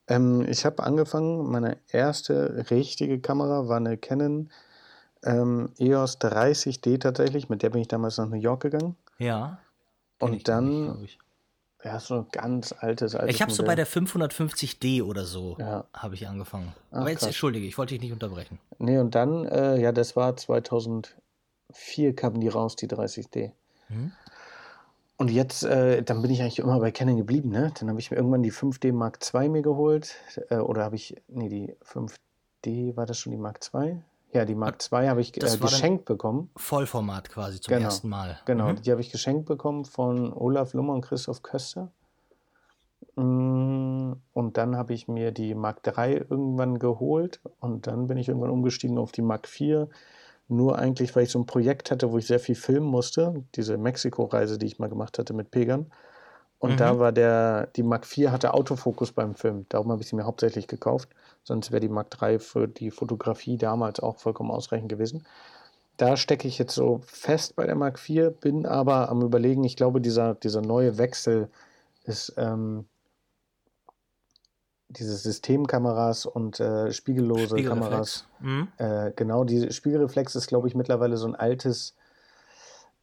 [0.06, 4.48] Ähm, ich habe angefangen, meine erste richtige Kamera war eine Canon
[5.24, 8.96] ähm, EOS 30D tatsächlich, mit der bin ich damals nach New York gegangen.
[9.18, 9.58] Ja.
[10.20, 11.18] Und dann, nicht,
[11.84, 15.84] ja, so ein ganz altes, altes Ich habe so bei der 550D oder so, ja.
[15.92, 16.72] habe ich angefangen.
[16.90, 17.28] Ach, Aber jetzt, krass.
[17.28, 18.58] entschuldige, ich wollte dich nicht unterbrechen.
[18.78, 23.52] Nee, und dann, äh, ja, das war 2004 kamen die raus, die 30D.
[23.88, 24.12] Mhm.
[25.16, 27.72] Und jetzt, äh, dann bin ich eigentlich immer bei Canon geblieben, ne?
[27.78, 30.14] Dann habe ich mir irgendwann die 5D Mark II mir geholt.
[30.48, 34.02] Äh, oder habe ich, nee, die 5D, war das schon die Mark II?
[34.32, 36.50] Ja, die Mark II habe ich äh, geschenkt bekommen.
[36.56, 38.38] Vollformat quasi zum genau, ersten Mal.
[38.44, 38.82] Genau, mhm.
[38.82, 41.90] die habe ich geschenkt bekommen von Olaf Lummer und Christoph Köster.
[43.16, 48.28] Mm, und dann habe ich mir die Mark III irgendwann geholt und dann bin ich
[48.28, 49.88] irgendwann umgestiegen auf die Mark IV.
[50.46, 53.44] Nur eigentlich, weil ich so ein Projekt hatte, wo ich sehr viel filmen musste.
[53.54, 55.92] Diese Mexiko-Reise, die ich mal gemacht hatte mit Pegern.
[56.60, 56.76] Und mhm.
[56.76, 59.64] da war der, die Mark IV hatte Autofokus beim Film.
[59.70, 61.08] Darum habe ich sie mir hauptsächlich gekauft.
[61.42, 65.26] Sonst wäre die Mark III für die Fotografie damals auch vollkommen ausreichend gewesen.
[65.96, 69.76] Da stecke ich jetzt so fest bei der Mark IV, bin aber am Überlegen, ich
[69.76, 71.48] glaube, dieser, dieser neue Wechsel
[72.04, 72.86] ist ähm,
[74.88, 78.26] diese Systemkameras und äh, spiegellose Kameras.
[78.40, 78.68] Mhm.
[78.76, 81.94] Äh, genau, die Spiegelreflex ist, glaube ich, mittlerweile so ein altes,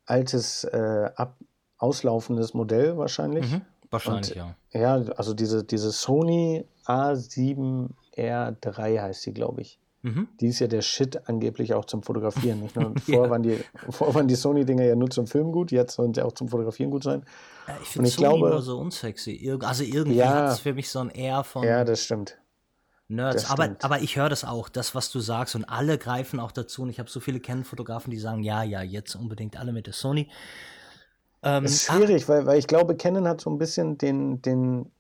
[0.06, 1.36] altes äh, ab,
[1.78, 3.52] auslaufendes Modell wahrscheinlich.
[3.52, 4.80] Mhm, wahrscheinlich, und, ja.
[4.80, 9.80] Ja, also diese, diese Sony A7R3 heißt sie, glaube ich.
[10.04, 10.28] Mhm.
[10.40, 12.62] Die ist ja der Shit angeblich auch zum Fotografieren.
[12.62, 13.30] Nicht nur, vorher, ja.
[13.30, 13.60] waren die,
[13.90, 16.92] vorher waren die Sony-Dinger ja nur zum Film gut, jetzt sollen sie auch zum Fotografieren
[16.92, 17.24] gut sein.
[17.68, 19.58] Ja, ich finde Sony glaube, immer so unsexy.
[19.62, 21.64] Also irgendwie ja, hat es für mich so ein Air von.
[21.64, 22.38] Ja, das stimmt.
[23.10, 26.52] Nerds, aber, aber ich höre das auch, das, was du sagst, und alle greifen auch
[26.52, 26.82] dazu.
[26.82, 29.94] Und ich habe so viele Canon-Fotografen, die sagen, ja, ja, jetzt unbedingt alle mit der
[29.94, 30.30] Sony.
[31.44, 34.92] Ähm, ist schwierig, weil, weil ich glaube, Canon hat so ein bisschen den, den,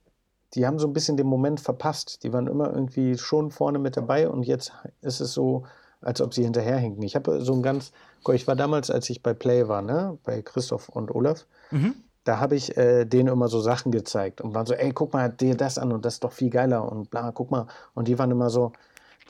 [0.53, 2.23] die haben so ein bisschen den Moment verpasst.
[2.23, 4.71] Die waren immer irgendwie schon vorne mit dabei und jetzt
[5.01, 5.63] ist es so,
[6.01, 7.03] als ob sie hinterherhinken.
[7.03, 7.91] Ich habe so ein ganz,
[8.33, 11.95] ich war damals, als ich bei Play war, ne, bei Christoph und Olaf, mhm.
[12.23, 15.29] da habe ich äh, denen immer so Sachen gezeigt und waren so, ey, guck mal
[15.29, 17.67] dir das an und das ist doch viel geiler und bla, guck mal.
[17.95, 18.73] Und die waren immer so,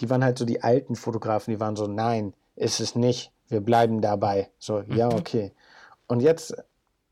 [0.01, 3.61] die waren halt so die alten Fotografen, die waren so, nein, ist es nicht, wir
[3.61, 4.49] bleiben dabei.
[4.59, 5.15] So, ja, mhm.
[5.15, 5.53] okay.
[6.07, 6.55] Und jetzt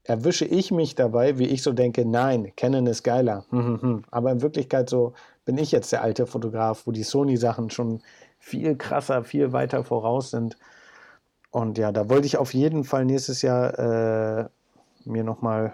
[0.05, 3.45] erwische ich mich dabei, wie ich so denke, nein, Canon ist geiler.
[4.11, 5.13] Aber in Wirklichkeit so
[5.45, 8.01] bin ich jetzt der alte Fotograf, wo die Sony-Sachen schon
[8.39, 10.57] viel krasser, viel weiter voraus sind.
[11.51, 14.45] Und ja, da wollte ich auf jeden Fall nächstes Jahr äh,
[15.05, 15.73] mir nochmal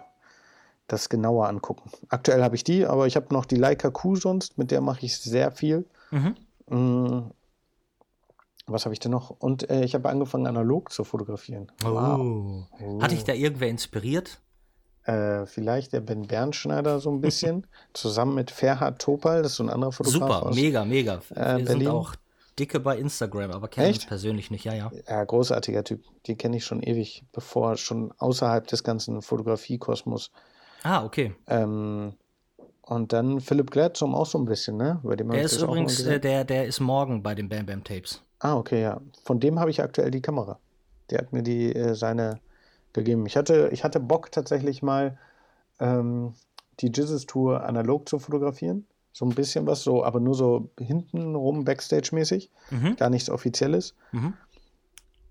[0.87, 1.89] das genauer angucken.
[2.09, 5.05] Aktuell habe ich die, aber ich habe noch die Leica Q sonst, mit der mache
[5.05, 5.85] ich sehr viel.
[6.11, 7.31] Mhm.
[8.71, 9.29] Was habe ich denn noch?
[9.29, 11.71] Und äh, ich habe angefangen, analog zu fotografieren.
[11.83, 11.89] Oh.
[11.89, 12.67] Wow.
[12.83, 13.01] Oh.
[13.01, 14.41] Hat dich da irgendwer inspiriert?
[15.03, 19.63] Äh, vielleicht der Ben Bernschneider so ein bisschen, zusammen mit Ferhat Topal, das ist so
[19.63, 20.21] ein anderer Fotograf.
[20.21, 21.15] Super, aus, mega, mega.
[21.31, 21.65] Äh, Wir Berlin.
[21.65, 22.15] sind auch
[22.59, 24.91] dicke bei Instagram, aber kenne ich persönlich nicht, ja, ja.
[25.07, 26.03] Ja, großartiger Typ.
[26.27, 30.31] Den kenne ich schon ewig, bevor schon außerhalb des ganzen Fotografiekosmos.
[30.83, 31.33] Ah, okay.
[31.47, 32.13] Ähm,
[32.83, 34.99] und dann Philipp Gladstone auch so ein bisschen, ne?
[35.03, 38.21] Bei dem der ist übrigens, äh, der, der ist morgen bei den Bam Bam Tapes.
[38.41, 38.99] Ah, okay, ja.
[39.23, 40.59] Von dem habe ich aktuell die Kamera.
[41.11, 42.39] Der hat mir die äh, seine
[42.91, 43.25] gegeben.
[43.27, 45.17] Ich hatte, ich hatte Bock tatsächlich mal
[45.79, 46.33] ähm,
[46.79, 48.87] die Jizzes Tour analog zu fotografieren.
[49.13, 52.49] So ein bisschen was, so, aber nur so hintenrum Backstage-mäßig.
[52.71, 52.95] Mhm.
[52.95, 53.93] Gar nichts Offizielles.
[54.11, 54.33] Mhm.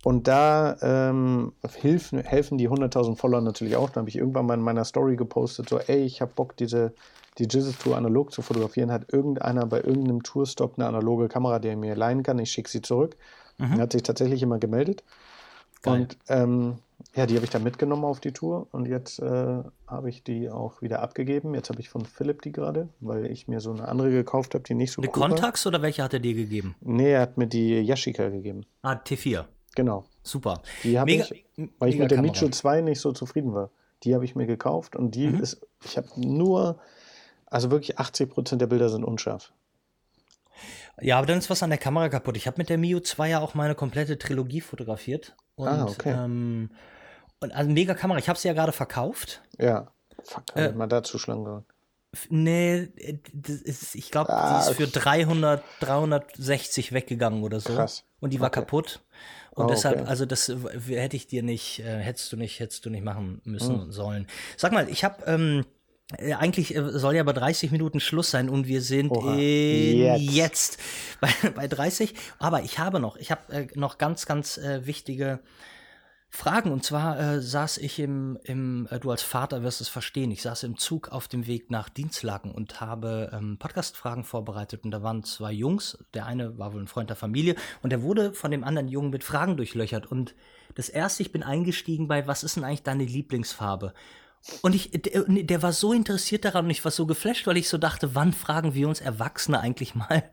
[0.02, 3.90] Und da ähm, helfen, helfen die 100.000 Follower natürlich auch.
[3.90, 6.94] Da habe ich irgendwann mal in meiner Story gepostet, so, ey, ich habe Bock, diese
[7.38, 11.68] die Jizzes Tour analog zu fotografieren, hat irgendeiner bei irgendeinem Tourstop eine analoge Kamera, die
[11.68, 12.38] er mir leihen kann.
[12.38, 13.16] Ich schicke sie zurück.
[13.58, 13.74] Mhm.
[13.74, 15.04] Er hat sich tatsächlich immer gemeldet.
[15.82, 16.00] Geil.
[16.02, 16.78] Und ähm,
[17.14, 20.50] ja, die habe ich dann mitgenommen auf die Tour und jetzt äh, habe ich die
[20.50, 21.54] auch wieder abgegeben.
[21.54, 24.64] Jetzt habe ich von Philipp die gerade, weil ich mir so eine andere gekauft habe,
[24.64, 26.74] die nicht so Eine cool Contax oder welche hat er dir gegeben?
[26.80, 28.66] Nee, er hat mir die Yashica gegeben.
[28.82, 29.46] Ah, T4.
[29.74, 30.04] Genau.
[30.22, 30.62] Super.
[30.83, 31.44] Die habe ich,
[31.78, 33.70] weil ich mit der Micho 2 nicht so zufrieden war.
[34.02, 35.40] Die habe ich mir gekauft und die mhm.
[35.40, 36.80] ist, ich habe nur
[37.46, 39.52] also wirklich 80 Prozent der Bilder sind unscharf.
[41.00, 42.37] Ja, aber dann ist was an der Kamera kaputt.
[42.37, 45.35] Ich habe mit der Mio 2 ja auch meine komplette Trilogie fotografiert.
[45.56, 46.12] Und, ah, okay.
[46.12, 46.70] Ähm,
[47.40, 48.18] und also mega Kamera.
[48.18, 49.42] Ich habe sie ja gerade verkauft.
[49.59, 49.88] Ja.
[50.22, 51.64] Fuck, äh, mal dazu schlagen.
[52.28, 52.88] Nee,
[53.64, 57.74] ist, ich glaube, ah, die ist für 300, 360 weggegangen oder so.
[57.74, 58.04] Krass.
[58.20, 58.61] Und die war okay.
[58.61, 59.00] kaputt.
[59.52, 60.08] Und oh, deshalb, okay.
[60.08, 60.52] also das
[60.88, 63.92] hätte ich dir nicht, äh, hättest du nicht, hättest du nicht machen müssen hm.
[63.92, 64.26] sollen.
[64.56, 65.64] Sag mal, ich habe ähm,
[66.18, 70.32] äh, eigentlich äh, soll ja bei 30 Minuten Schluss sein und wir sind Oha, jetzt,
[70.32, 70.78] jetzt
[71.20, 72.14] bei, bei 30.
[72.38, 75.40] Aber ich habe noch, ich habe äh, noch ganz, ganz äh, wichtige
[76.30, 76.70] Fragen.
[76.70, 80.42] Und zwar äh, saß ich im, im äh, du als Vater wirst es verstehen, ich
[80.42, 84.84] saß im Zug auf dem Weg nach Dienstlaken und habe ähm, Podcast-Fragen vorbereitet.
[84.84, 85.98] Und da waren zwei Jungs.
[86.14, 89.10] Der eine war wohl ein Freund der Familie und der wurde von dem anderen Jungen
[89.10, 90.06] mit Fragen durchlöchert.
[90.06, 90.34] Und
[90.76, 93.92] das erste, ich bin eingestiegen bei, was ist denn eigentlich deine Lieblingsfarbe?
[94.62, 97.68] Und ich, der, der, war so interessiert daran und ich war so geflasht, weil ich
[97.68, 100.22] so dachte, wann fragen wir uns Erwachsene eigentlich mal?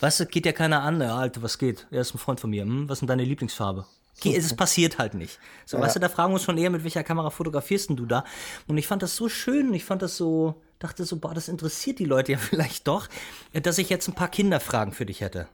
[0.00, 1.86] Du, geht ja keiner an, ja, Alter, was geht?
[1.90, 2.62] Er ist ein Freund von mir.
[2.62, 3.86] Hm, was ist denn deine Lieblingsfarbe?
[4.24, 5.38] Es passiert halt nicht.
[5.64, 5.82] So, ja.
[5.82, 8.24] weißt du, da fragen wir uns schon eher, mit welcher Kamera fotografierst du da?
[8.66, 11.98] Und ich fand das so schön, ich fand das so, dachte so, boah, das interessiert
[11.98, 13.08] die Leute ja vielleicht doch,
[13.52, 15.48] dass ich jetzt ein paar Kinderfragen für dich hätte.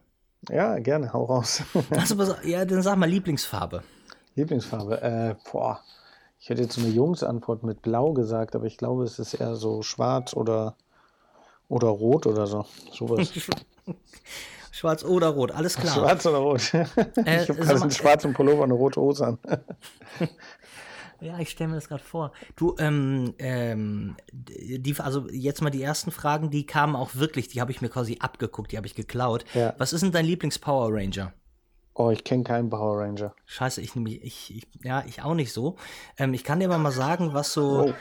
[0.48, 1.62] Ja, gerne, hau raus.
[1.90, 3.82] also, ja, dann sag mal Lieblingsfarbe.
[4.34, 5.80] Lieblingsfarbe, äh, boah.
[6.40, 9.82] Ich hätte jetzt eine Jungsantwort mit Blau gesagt, aber ich glaube, es ist eher so
[9.82, 10.74] schwarz oder,
[11.72, 12.66] oder rot oder so.
[12.92, 13.32] Sowas.
[14.70, 15.94] Schwarz oder rot, alles klar.
[15.94, 16.72] Schwarz oder rot.
[16.74, 19.38] Äh, ich habe gerade einen schwarzen Pullover und eine rote Hose an.
[21.20, 22.32] ja, ich stelle mir das gerade vor.
[22.56, 27.60] Du, ähm, ähm, die, also jetzt mal die ersten Fragen, die kamen auch wirklich, die
[27.60, 29.44] habe ich mir quasi abgeguckt, die habe ich geklaut.
[29.54, 29.74] Ja.
[29.78, 31.32] Was ist denn dein Lieblings-Power Ranger?
[31.94, 33.34] Oh, ich kenne keinen Power Ranger.
[33.46, 35.76] Scheiße, ich nehme ich, ich, ja, ich auch nicht so.
[36.18, 37.94] Ähm, ich kann dir aber mal sagen, was so.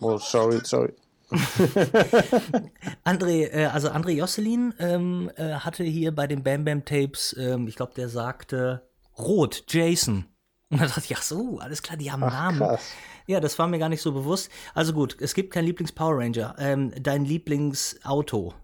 [0.00, 0.92] Oh, oh sorry, sorry.
[3.04, 7.66] André, äh, also André Josselin ähm, äh, hatte hier bei den Bam Bam Tapes, ähm,
[7.68, 8.82] ich glaube, der sagte
[9.18, 10.26] Rot, Jason.
[10.70, 12.58] Und dann dachte ich, ach so, alles klar, die haben ach, Namen.
[12.58, 12.92] Krass.
[13.26, 14.50] Ja, das war mir gar nicht so bewusst.
[14.74, 16.54] Also gut, es gibt keinen Lieblings-Power Ranger.
[16.58, 18.54] Ähm, dein Lieblingsauto?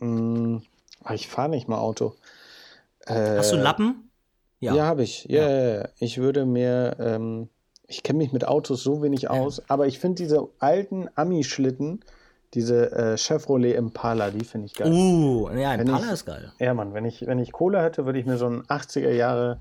[0.00, 0.58] Mm,
[1.12, 2.14] ich fahre nicht mal Auto.
[3.06, 4.10] Äh, Hast du Lappen?
[4.60, 5.24] Ja, ja habe ich.
[5.24, 5.88] Ja, ja.
[5.98, 7.48] Ich würde mir, ähm,
[7.86, 9.64] ich kenne mich mit Autos so wenig aus, ja.
[9.68, 12.00] aber ich finde diese alten Ami-Schlitten,
[12.54, 14.90] diese äh, Chevrolet Impala, die finde ich geil.
[14.90, 16.52] Uh, ja, Impala ich, ist geil.
[16.58, 19.60] Ja, Mann, wenn ich, wenn ich Kohle hätte, würde ich mir so einen 80er Jahre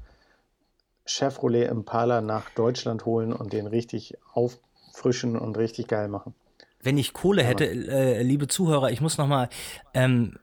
[1.05, 6.33] Chevrolet Impala nach Deutschland holen und den richtig auffrischen und richtig geil machen.
[6.81, 9.49] Wenn ich Kohle hätte, äh, liebe Zuhörer, ich muss noch mal
[9.93, 10.37] ähm,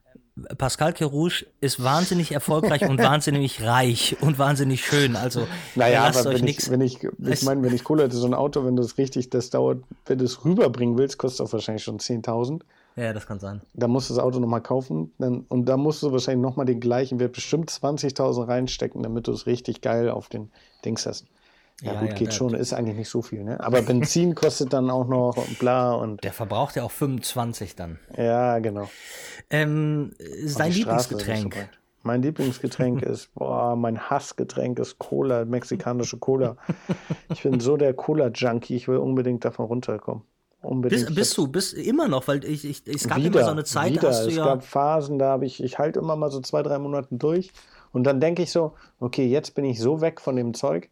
[0.58, 5.16] Pascal Kerouche ist wahnsinnig erfolgreich und wahnsinnig reich und wahnsinnig schön.
[5.16, 6.70] Also naja, lasst aber euch nichts.
[6.70, 9.30] Wenn ich, ich meine, wenn ich Kohle hätte, so ein Auto, wenn du es richtig,
[9.30, 12.62] das dauert, wenn du es rüberbringen willst, kostet auch wahrscheinlich schon 10.000.
[12.96, 13.60] Ja, das kann sein.
[13.74, 16.80] Da musst du das Auto nochmal kaufen dann, und da musst du wahrscheinlich nochmal den
[16.80, 20.50] gleichen Wert, bestimmt 20.000 reinstecken, damit du es richtig geil auf den
[20.84, 21.26] Dings hast.
[21.82, 23.60] Ja, ja gut, ja, geht schon, ist eigentlich nicht so viel, ne?
[23.60, 26.22] Aber Benzin kostet dann auch noch und bla und.
[26.24, 27.98] Der verbraucht ja auch 25 dann.
[28.16, 28.88] Ja, genau.
[29.48, 30.12] Ähm,
[30.44, 31.54] sein Lieblingsgetränk.
[31.54, 31.60] So
[32.02, 36.56] mein Lieblingsgetränk ist, boah, mein Hassgetränk ist Cola, mexikanische Cola.
[37.32, 40.24] ich bin so der Cola-Junkie, ich will unbedingt davon runterkommen.
[40.62, 41.06] Unbedingt.
[41.06, 43.64] Bist, bist du, bist immer noch, weil ich, ich, es gab wieder, immer so eine
[43.64, 44.08] Zeit, wieder.
[44.08, 44.42] hast du es ja.
[44.42, 47.50] Es gab Phasen, da habe ich, ich halte immer mal so zwei, drei Monate durch
[47.92, 50.90] und dann denke ich so, okay, jetzt bin ich so weg von dem Zeug,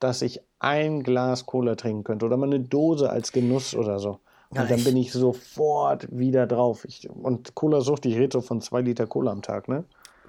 [0.00, 4.20] dass ich ein Glas Cola trinken könnte oder mal eine Dose als Genuss oder so.
[4.50, 6.84] Und ja, dann bin ich sofort wieder drauf.
[6.84, 9.84] Ich, und Cola-Sucht, ich rede so von zwei Liter Cola am Tag, ne?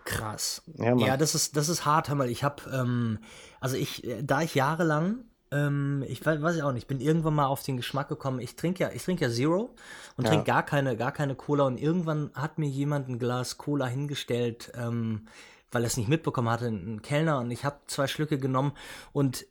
[0.06, 0.62] Krass.
[0.78, 3.20] Ja, ja, das ist, das ist hart, weil ich habe, ähm,
[3.60, 7.36] also ich, äh, da ich jahrelang, ähm, ich weiß, weiß ich auch nicht, bin irgendwann
[7.36, 9.76] mal auf den Geschmack gekommen, ich trinke ja, ich trinke ja Zero
[10.18, 10.30] und ja.
[10.30, 14.72] trinke gar keine, gar keine Cola und irgendwann hat mir jemand ein Glas Cola hingestellt,
[14.76, 15.28] ähm,
[15.72, 18.74] weil er es nicht mitbekommen hatte, ein Kellner und ich habe zwei Schlücke genommen
[19.14, 19.46] und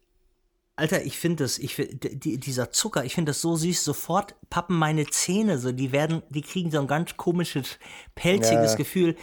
[0.81, 3.85] Alter, ich finde das, ich die, dieser Zucker, ich finde das so süß.
[3.85, 7.79] Sofort pappen meine Zähne so, die werden, die kriegen so ein ganz komisches,
[8.14, 8.77] pelziges ja.
[8.77, 9.16] Gefühl.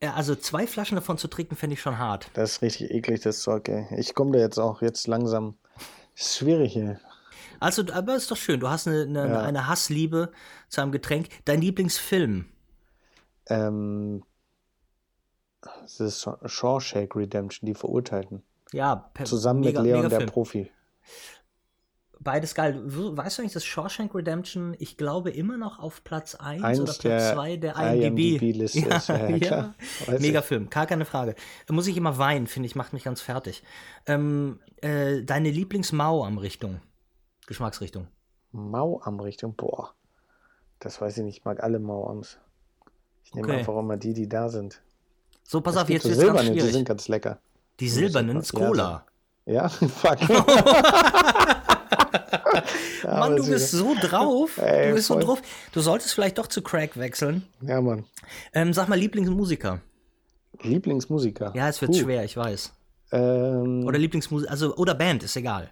[0.00, 2.30] Also zwei Flaschen davon zu trinken, fände ich schon hart.
[2.34, 3.86] Das ist richtig eklig, das Zeug, ey.
[3.96, 5.56] Ich komme da jetzt auch jetzt langsam.
[6.14, 7.00] Ist schwierig hier.
[7.58, 8.60] Also, aber ist doch schön.
[8.60, 9.40] Du hast eine, eine, ja.
[9.40, 10.30] eine Hassliebe
[10.68, 11.28] zu einem Getränk.
[11.46, 12.44] Dein Lieblingsfilm?
[13.46, 14.22] Ähm,
[15.62, 18.42] das ist Shawshank Redemption, die Verurteilten.
[18.72, 20.70] Ja, Zusammen mega, mit Leon, der Profi.
[22.20, 22.80] Beides geil.
[22.84, 26.92] Weißt du eigentlich, dass Shawshank Redemption, ich glaube, immer noch auf Platz 1 Eins oder
[26.92, 29.08] Platz 2 der, der IMDb-Liste IMDb ist?
[29.08, 29.74] Ja, ja,
[30.06, 30.18] ja.
[30.18, 31.36] Mega Film, gar keine Frage.
[31.70, 33.62] Muss ich immer weinen, finde ich, macht mich ganz fertig.
[34.06, 36.80] Ähm, äh, deine Lieblings-Mau am Richtung?
[37.46, 38.08] Geschmacksrichtung?
[38.50, 39.54] Mau am Richtung?
[39.54, 39.94] Boah,
[40.80, 41.38] das weiß ich nicht.
[41.38, 42.38] Ich mag alle Mauams.
[43.24, 43.58] Ich nehme okay.
[43.58, 44.82] einfach immer die, die da sind.
[45.44, 46.64] So, pass es auf, jetzt wird es ganz schwierig.
[46.64, 47.38] Die sind ganz lecker.
[47.80, 49.06] Die silbernen ist Cola.
[49.48, 50.20] Ja, fuck.
[53.02, 54.58] ja, Mann, du bist so drauf.
[54.58, 55.22] Ey, du bist voll.
[55.22, 55.42] so drauf.
[55.72, 57.46] Du solltest vielleicht doch zu Crack wechseln.
[57.62, 58.04] Ja, Mann.
[58.52, 59.80] Ähm, sag mal, Lieblingsmusiker.
[60.60, 61.52] Lieblingsmusiker?
[61.54, 61.98] Ja, es wird Puh.
[61.98, 62.74] schwer, ich weiß.
[63.12, 65.70] Ähm, oder Lieblingsmusik, also oder Band, ist egal.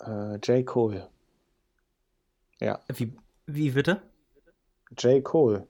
[0.00, 0.64] Äh, J.
[0.64, 1.08] Cole.
[2.58, 2.80] Ja.
[2.88, 3.12] Wie,
[3.46, 4.00] wie bitte?
[4.96, 5.22] J.
[5.22, 5.66] Cole.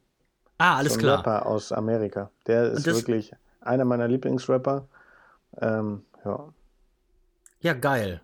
[0.59, 1.18] Ah, alles so ein klar.
[1.18, 2.31] Rapper aus Amerika.
[2.46, 3.33] Der ist wirklich
[3.64, 4.88] einer meiner Lieblingsrapper.
[5.61, 6.53] Ähm, ja.
[7.61, 8.20] Ja, geil.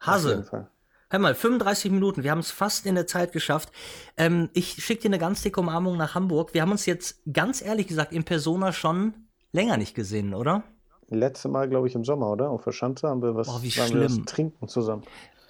[0.00, 0.68] Hase.
[1.10, 3.70] Hör mal, 35 Minuten, wir haben es fast in der Zeit geschafft.
[4.16, 6.54] Ähm, ich schicke dir eine ganz dicke Umarmung nach Hamburg.
[6.54, 9.14] Wir haben uns jetzt ganz ehrlich gesagt in Persona schon
[9.52, 10.64] länger nicht gesehen, oder?
[11.08, 12.50] Letzte Mal, glaube ich, im Sommer, oder?
[12.50, 14.00] Auf der Schanze haben wir was, oh, wie schlimm.
[14.00, 15.02] Wir was trinken zusammen.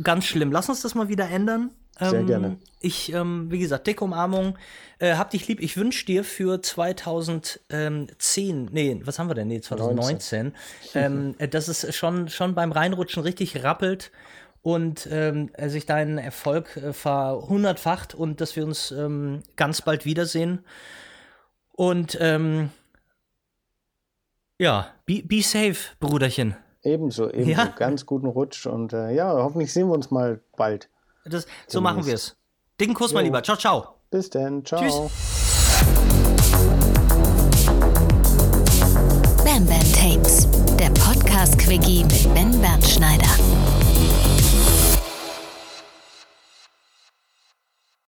[0.03, 0.53] Ganz schlimm.
[0.53, 1.71] Lass uns das mal wieder ändern.
[1.99, 2.57] Sehr ähm, gerne.
[2.81, 4.59] Ich, ähm, wie gesagt, dicke Umarmung.
[4.99, 5.61] Äh, hab dich lieb.
[5.61, 9.49] Ich wünsche dir für 2010, nee, was haben wir denn?
[9.49, 10.55] Nee, 2019,
[10.95, 14.11] ähm, äh, dass es schon, schon beim Reinrutschen richtig rappelt
[14.63, 20.65] und ähm, sich dein Erfolg äh, verhundertfacht und dass wir uns ähm, ganz bald wiedersehen.
[21.71, 22.71] Und ähm,
[24.59, 26.57] ja, be, be safe, Bruderchen.
[26.85, 27.51] Ebenso, ebenso.
[27.51, 27.65] Ja?
[27.77, 30.91] Ganz guten Rutsch und äh, ja, hoffentlich sehen wir uns mal bald.
[31.25, 32.37] Das, so machen wir es.
[32.79, 33.17] Dicken Kuss, jo.
[33.17, 33.43] mein Lieber.
[33.43, 33.95] Ciao, ciao.
[34.11, 34.65] Bis dann.
[34.65, 34.81] Ciao.
[34.81, 34.95] Tschüss.
[39.45, 40.47] Bam Bam Tapes,
[40.79, 43.84] der Podcast-Quickie mit Ben Bernschneider.